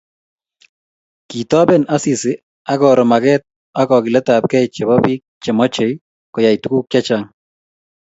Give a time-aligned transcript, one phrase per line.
[1.29, 2.31] Kitoben Asisi
[2.73, 3.41] akoro maget
[3.79, 5.93] ak kogiletabkei chebo bik chemochei
[6.33, 7.25] koyai tuguk chechang